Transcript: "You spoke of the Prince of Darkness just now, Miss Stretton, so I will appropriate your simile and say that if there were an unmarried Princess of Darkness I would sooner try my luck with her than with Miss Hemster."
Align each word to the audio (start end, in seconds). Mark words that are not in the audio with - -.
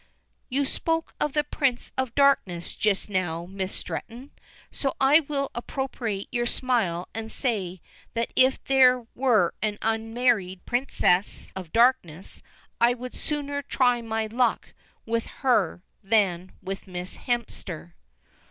"You 0.49 0.65
spoke 0.65 1.13
of 1.19 1.33
the 1.33 1.43
Prince 1.43 1.91
of 1.95 2.15
Darkness 2.15 2.73
just 2.73 3.07
now, 3.07 3.45
Miss 3.45 3.71
Stretton, 3.71 4.31
so 4.71 4.95
I 4.99 5.19
will 5.19 5.51
appropriate 5.53 6.27
your 6.31 6.47
simile 6.47 7.07
and 7.13 7.31
say 7.31 7.81
that 8.15 8.33
if 8.35 8.63
there 8.63 9.05
were 9.13 9.53
an 9.61 9.77
unmarried 9.83 10.65
Princess 10.65 11.49
of 11.55 11.71
Darkness 11.71 12.41
I 12.79 12.95
would 12.95 13.15
sooner 13.15 13.61
try 13.61 14.01
my 14.01 14.25
luck 14.25 14.73
with 15.05 15.27
her 15.45 15.83
than 16.03 16.53
with 16.63 16.87
Miss 16.87 17.17
Hemster." 17.19 17.91